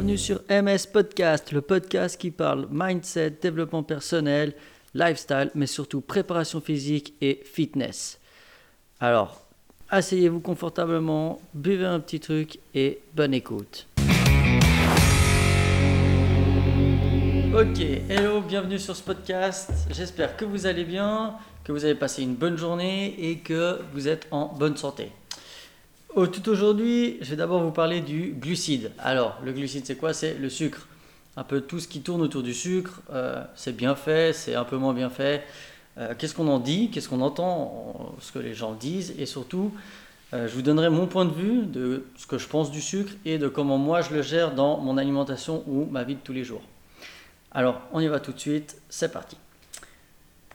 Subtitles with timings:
[0.00, 4.54] bienvenue sur MS Podcast, le podcast qui parle mindset, développement personnel,
[4.94, 8.18] lifestyle, mais surtout préparation physique et fitness.
[8.98, 9.44] Alors,
[9.90, 13.88] asseyez-vous confortablement, buvez un petit truc et bonne écoute.
[17.52, 19.70] Ok, hello, bienvenue sur ce podcast.
[19.90, 24.08] J'espère que vous allez bien, que vous avez passé une bonne journée et que vous
[24.08, 25.12] êtes en bonne santé.
[26.16, 28.90] Au tout aujourd'hui, je vais d'abord vous parler du glucide.
[28.98, 30.12] Alors, le glucide, c'est quoi?
[30.12, 30.88] C'est le sucre.
[31.36, 34.64] Un peu tout ce qui tourne autour du sucre, euh, c'est bien fait, c'est un
[34.64, 35.44] peu moins bien fait.
[35.98, 36.90] Euh, qu'est-ce qu'on en dit?
[36.90, 38.16] Qu'est-ce qu'on entend?
[38.20, 39.72] Ce que les gens disent Et surtout,
[40.34, 43.12] euh, je vous donnerai mon point de vue de ce que je pense du sucre
[43.24, 46.32] et de comment moi je le gère dans mon alimentation ou ma vie de tous
[46.32, 46.62] les jours.
[47.52, 49.36] Alors, on y va tout de suite, c'est parti.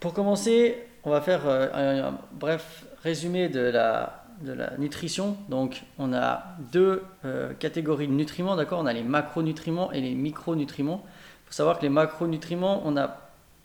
[0.00, 5.36] Pour commencer, on va faire un bref résumé de la de la nutrition.
[5.48, 8.80] Donc, on a deux euh, catégories de nutriments, d'accord?
[8.80, 11.04] On a les macronutriments et les micronutriments.
[11.04, 13.18] Il faut savoir que les macronutriments, on a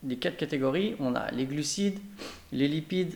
[0.06, 0.96] les quatre catégories.
[1.00, 2.00] On a les glucides,
[2.52, 3.16] les lipides,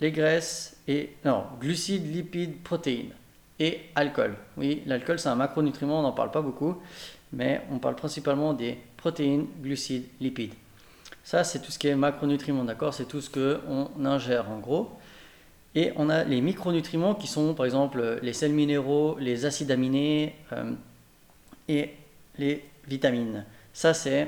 [0.00, 3.10] les graisses et non, glucides, lipides, protéines
[3.58, 4.36] et alcool.
[4.56, 6.76] Oui, l'alcool c'est un macronutriment, on n'en parle pas beaucoup,
[7.32, 10.54] mais on parle principalement des protéines, glucides, lipides.
[11.24, 12.94] Ça, c'est tout ce qui est macronutriments, d'accord?
[12.94, 14.98] C'est tout ce qu'on ingère en gros.
[15.78, 20.34] Et on a les micronutriments qui sont par exemple les sels minéraux, les acides aminés
[20.52, 20.72] euh,
[21.68, 21.94] et
[22.36, 23.44] les vitamines.
[23.72, 24.26] Ça, c'est,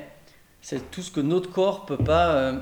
[0.91, 2.61] tout ce que notre corps ne peut pas euh,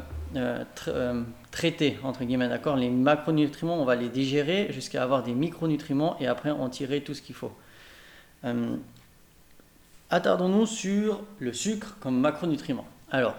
[0.87, 2.49] euh, traiter, entre guillemets.
[2.49, 2.77] D'accord?
[2.77, 7.13] Les macronutriments, on va les digérer jusqu'à avoir des micronutriments et après en tirer tout
[7.13, 7.53] ce qu'il faut.
[10.09, 12.87] attardons-nous sur le sucre comme macronutriment.
[13.11, 13.35] Alors,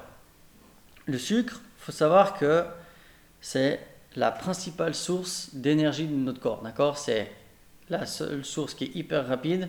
[1.07, 2.65] le sucre, il faut savoir que
[3.41, 3.81] c'est
[4.17, 6.63] la principale source d'énergie de notre corps.
[6.63, 6.99] D'accord?
[6.99, 7.31] C'est
[7.89, 9.69] la seule source qui est hyper rapide.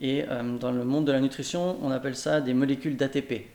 [0.00, 3.46] Et euh, dans le monde de la nutrition, on appelle ça des molécules d'ATP.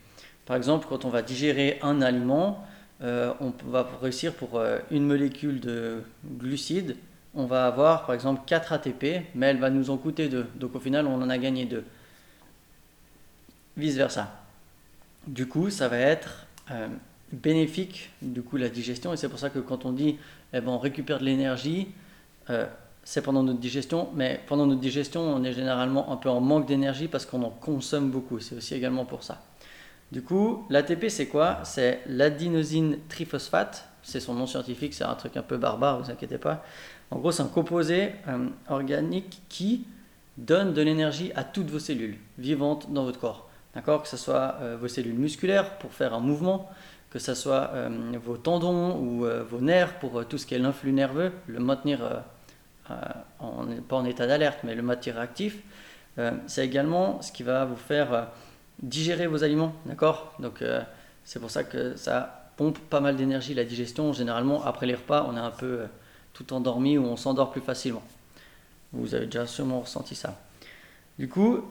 [0.45, 2.65] Par exemple, quand on va digérer un aliment,
[3.01, 6.97] euh, on va réussir pour euh, une molécule de glucides,
[7.33, 10.45] on va avoir par exemple 4 ATP, mais elle va nous en coûter 2.
[10.55, 11.83] Donc au final, on en a gagné 2.
[13.77, 14.31] Vice versa.
[15.25, 16.45] Du coup, ça va être
[17.33, 19.13] bénéfique du coup la digestion.
[19.13, 20.17] Et c'est pour ça que quand on dit
[20.53, 21.89] eh ben, on récupère de l'énergie
[22.49, 22.65] euh,
[23.03, 24.09] c'est pendant notre digestion.
[24.15, 27.49] Mais pendant notre digestion on est généralement un peu en manque d'énergie parce qu'on en
[27.49, 28.39] consomme beaucoup.
[28.39, 29.41] C'est aussi également pour ça.
[30.11, 31.59] Du coup l'ATP c'est quoi?
[31.63, 33.89] C'est l'adenosine triphosphate.
[34.03, 36.63] C'est son nom scientifique c'est un truc un peu barbare vous inquiétez pas.
[37.11, 39.85] En gros c'est un composé euh, organique qui
[40.37, 43.49] donne de l'énergie à toutes vos cellules vivantes dans votre corps.
[43.75, 44.03] D'accord?
[44.03, 46.69] Que ce soit euh, vos cellules musculaires pour faire un mouvement
[47.13, 47.89] que ce soit euh,
[48.25, 51.59] vos tendons ou euh, vos nerfs pour euh, tout ce qui est l'influx nerveux, le
[51.59, 52.23] maintenir
[53.39, 55.59] en, pas en état d'alerte, mais le maintenir actif.
[56.47, 58.27] c'est également ce qui va vous faire
[58.81, 60.33] digérer vos aliments, d'accord?
[60.39, 60.61] Donc
[61.23, 64.11] c'est pour ça que ça pompe pas mal d'énergie la digestion.
[64.11, 65.85] Généralement, après les repas, on est un peu
[66.33, 68.03] tout endormi ou on s'endort plus facilement.
[68.91, 70.37] Vous avez déjà sûrement ressenti ça.
[71.17, 71.63] Du coup,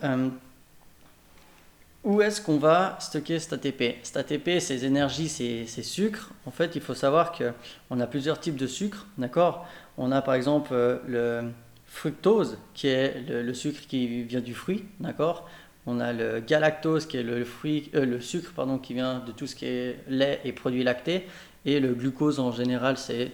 [2.05, 6.75] où est-ce qu'on va stocker cet ATP Cet ATP, ces énergies, ces, sucres, en fait,
[6.75, 9.67] il faut savoir qu'on a plusieurs types de sucres, d'accord?
[9.99, 11.51] On a par exemple euh, le
[11.87, 15.49] fructose, qui est le, sucre qui vient du fruit, d'accord?
[15.87, 19.55] On a le galactose, qui est euh, le sucre pardon, qui vient de tout ce
[19.55, 21.27] qui est lait et produits lactés.
[21.65, 23.31] Et le glucose, en général, c'est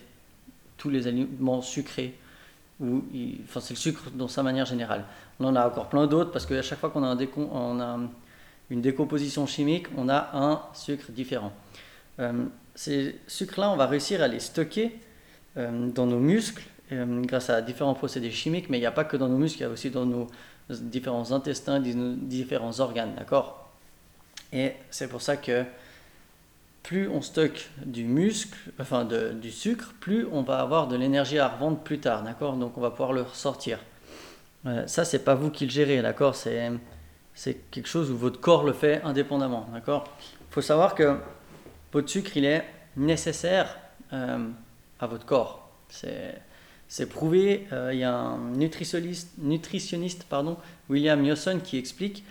[0.77, 2.15] tous les aliments sucrés.
[2.81, 3.03] Ou,
[3.45, 5.05] enfin, c'est le sucre dans sa manière générale.
[5.41, 7.81] On en a encore plein d'autres parce qu'à chaque fois qu'on a un, décon, on
[7.81, 7.99] a
[8.71, 11.53] une décomposition chimique, on a un sucre différent.
[12.21, 14.97] Euh, ces sucres-là, on va réussir à les stocker
[15.57, 19.05] euh, dans nos muscles euh, grâce à différents procédés chimiques, mais il n'y a pas
[19.05, 20.29] que dans nos muscles, il y a aussi dans nos
[20.71, 23.71] différents intestins, différents organes, d'accord?
[24.53, 25.65] Et c'est pour ça que
[26.83, 31.49] plus on stocke du muscle, enfin du sucre, plus on va avoir de l'énergie à
[31.49, 32.55] revendre plus tard, d'accord?
[32.57, 33.79] Donc on va pouvoir le ressortir.
[34.87, 36.35] ça, c'est pas vous qui le gérez, d'accord?
[36.35, 36.71] C'est
[37.39, 39.69] c'est quelque chose où votre corps le fait indépendamment.
[39.73, 40.13] D'accord?
[40.21, 41.19] Il faut savoir que
[41.93, 42.65] votre sucre, il est
[42.97, 43.79] nécessaire
[44.13, 44.49] euh,
[44.99, 45.71] à votre corps.
[45.89, 47.69] C'est prouvé.
[47.73, 50.57] Euh, il y a un nutritionniste, pardon,
[50.89, 52.25] William Yosson, qui explique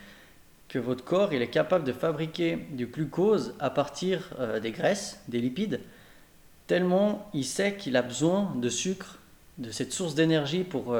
[0.68, 5.22] que votre corps il est capable de fabriquer du glucose à partir euh, des graisses,
[5.26, 5.80] des lipides,
[6.66, 9.16] tellement il sait qu'il a besoin de sucre,
[9.56, 10.94] de cette source d'énergie pour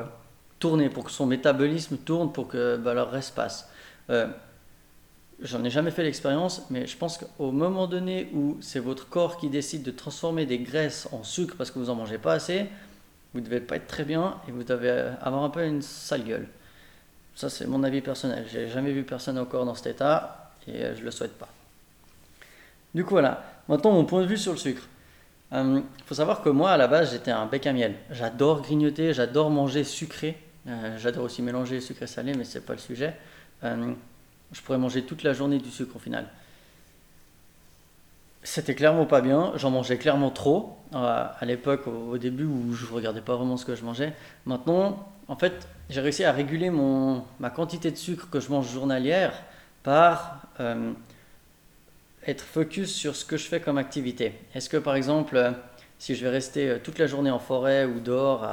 [0.60, 3.68] tourner, pour que son métabolisme tourne, pour que bah, le reste passe.
[4.10, 4.26] Euh,
[5.42, 9.36] j'en ai jamais fait l'expérience, mais je pense qu'au moment donné où c'est votre corps
[9.36, 12.66] qui décide de transformer des graisses en sucre parce que vous en mangez pas assez,
[13.34, 16.48] vous devez pas être très bien et vous devez avoir un peu une sale gueule.
[17.34, 18.46] Ça, c'est mon avis personnel.
[18.50, 21.48] J'ai jamais vu personne encore dans cet état et je le souhaite pas.
[22.94, 23.44] Du coup, voilà.
[23.68, 24.82] Maintenant, mon point de vue sur le sucre.
[25.52, 27.94] Il euh, faut savoir que moi, à la base, j'étais un bec à miel.
[28.10, 30.36] J'adore grignoter, j'adore manger sucré.
[30.66, 33.14] Euh, j'adore aussi mélanger sucré salé, mais c'est pas le sujet.
[33.64, 33.92] Euh,
[34.52, 36.26] je pourrais manger toute la journée du sucre au final.
[38.42, 43.20] C'était clairement pas bien, j'en mangeais clairement trop à l'époque, au, début où je regardais
[43.20, 44.14] pas vraiment ce que je mangeais.
[44.46, 48.70] Maintenant, en fait, j'ai réussi à réguler mon, ma quantité de sucre que je mange
[48.72, 49.34] journalière
[49.82, 50.46] par
[52.28, 54.34] être focus sur ce que je fais comme activité.
[54.54, 55.50] Est-ce que par exemple, euh,
[55.98, 58.46] si je vais rester euh, toute la journée en forêt ou dehors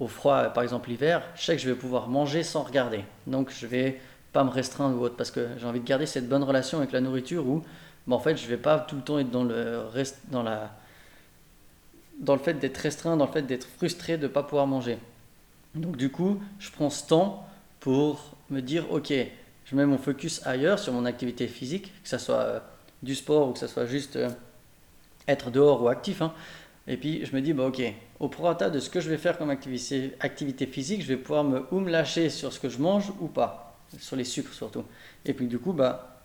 [0.00, 3.04] au froid, euh, par exemple l'hiver, je sais que je vais pouvoir manger sans regarder.
[3.26, 4.00] Donc je vais
[4.32, 6.92] pas me restreindre ou autre parce que j'ai envie de garder cette bonne relation avec
[6.92, 7.62] la nourriture où
[8.10, 10.70] en fait je vais pas tout le temps être dans le reste dans la
[12.18, 14.98] dans le fait d'être restreint, dans le fait d'être frustré de ne pas pouvoir manger.
[15.74, 17.46] Donc du coup, je prends ce temps
[17.80, 19.12] pour me dire ok,
[19.64, 22.62] je mets mon focus ailleurs sur mon activité physique, que ce soit
[23.02, 24.28] du sport ou que ce soit juste euh,
[25.26, 26.22] être dehors ou actif.
[26.22, 26.32] Hein.
[26.86, 27.82] Et puis je me dis, bah, ok,
[28.20, 31.44] au prorata de ce que je vais faire comme activité, activité physique, je vais pouvoir
[31.44, 34.84] me, ou me lâcher sur ce que je mange ou pas, sur les sucres surtout.
[35.24, 36.20] Et puis du coup, bah,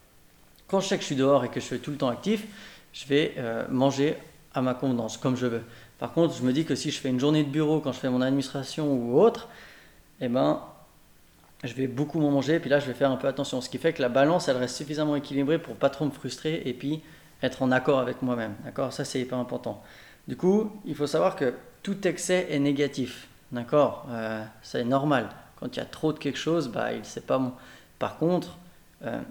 [0.68, 2.46] quand je sais que je suis dehors et que je suis tout le temps actif,
[2.94, 4.18] je vais euh, manger
[4.54, 5.62] à ma convenance, comme je veux.
[6.00, 8.00] Par contre, je me dis que si je fais une journée de bureau, quand je
[8.00, 9.48] fais mon administration ou autre,
[10.20, 10.62] eh ben,
[11.64, 13.62] je vais beaucoup manger, et puis là, je vais faire un peu attention.
[13.62, 16.62] Ce qui fait que la balance, elle reste suffisamment équilibrée pour pas trop me frustrer
[16.66, 17.02] et puis
[17.42, 18.56] être en accord avec moi-même.
[18.64, 18.94] D'accord?
[18.94, 19.84] Ça, c'est hyper important.
[20.28, 21.54] Du coup, il faut savoir que
[21.84, 23.28] tout excès est négatif.
[23.52, 24.06] D'accord?
[24.10, 25.30] Euh, C'est normal.
[25.60, 27.54] Quand il y a trop de quelque chose, bah, il c'est pas bon.
[28.00, 28.58] Par contre,
[29.04, 29.22] euh,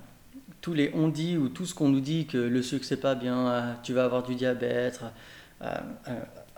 [0.60, 3.14] tous les on dit ou tout ce qu'on nous dit que le sucre c'est pas
[3.14, 5.00] bien, euh, tu vas avoir du diabète,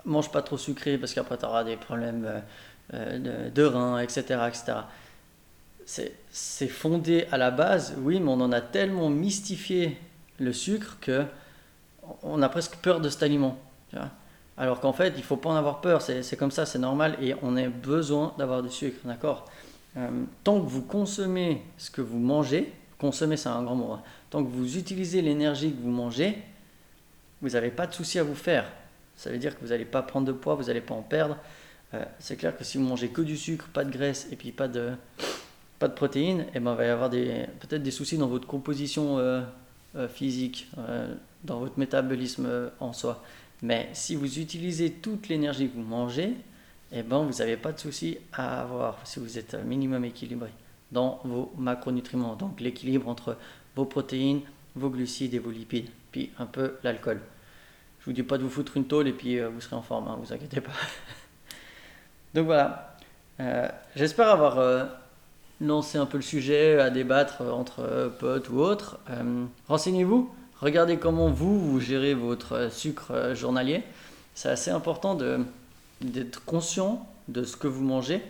[0.05, 2.27] mange pas trop sucré parce qu'après tu auras des problèmes
[2.93, 4.39] de, de reins, etc.
[4.47, 4.77] etc
[6.31, 9.97] c'est fondé à la base, oui, mais on en a tellement mystifié
[10.39, 11.25] le sucre que
[12.23, 13.57] on a presque peur de cet aliment.
[14.59, 17.33] Alors qu'en fait, il faut pas en avoir peur, c'est comme ça, c'est normal, et
[17.41, 19.45] on a besoin d'avoir du sucre, d'accord?
[19.95, 20.09] Euh,
[20.43, 24.43] Tant que vous consommez ce que vous mangez, consommer c'est un grand mot, hein, tant
[24.43, 26.37] que vous utilisez l'énergie que vous mangez,
[27.41, 28.69] vous n'avez pas de souci à vous faire.
[29.15, 31.37] Ça veut dire que vous n'allez pas prendre de poids, vous n'allez pas en perdre.
[31.93, 34.51] Euh, c'est clair que si vous mangez que du sucre, pas de graisse, et puis
[34.51, 34.91] pas de,
[35.79, 38.45] pas de protéines, et eh ben, il va y avoir peut-être des soucis dans votre
[38.45, 39.41] composition euh,
[40.07, 43.23] physique, euh, dans votre métabolisme en soi.
[43.61, 46.35] Mais si vous utilisez toute l'énergie que vous mangez,
[46.91, 50.49] eh ben, vous n'avez pas de soucis à avoir si vous êtes minimum équilibré
[50.91, 52.35] dans vos macronutriments.
[52.35, 53.37] Donc l'équilibre entre
[53.75, 54.41] vos protéines,
[54.75, 57.21] vos glucides et vos lipides, puis un peu l'alcool.
[57.99, 60.07] Je vous dis pas de vous foutre une tôle et puis vous serez en forme,
[60.07, 60.71] hein, vous inquiétez pas.
[62.33, 62.97] Donc voilà.
[63.95, 64.89] J'espère avoir
[65.61, 68.99] lancer un peu le sujet à débattre entre potes ou autres.
[69.09, 70.29] Euh, renseignez-vous,
[70.61, 73.83] regardez comment vous, vous gérez votre sucre journalier.
[74.35, 75.17] C'est assez important
[76.01, 78.21] d'être conscient de ce que vous mangez.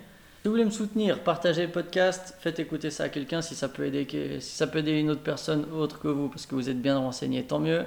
[0.42, 3.56] Si vous voulez me soutenir, partagez le podcast, faites écouter ça à quelqu'un si si
[3.56, 7.44] ça peut aider une autre personne autre que vous parce que vous êtes bien renseigné,
[7.44, 7.84] tant mieux.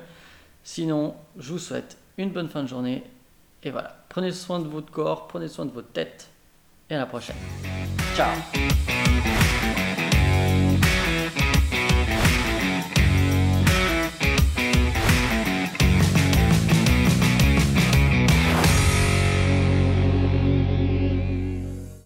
[0.64, 3.04] Sinon, je vous souhaite une bonne fin de journée
[3.64, 6.30] et voilà, prenez soin de votre corps, prenez soin de votre tête
[6.94, 7.36] et à la prochaine.
[8.16, 8.30] Ciao